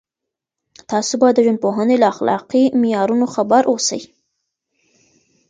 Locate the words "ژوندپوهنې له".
1.45-2.07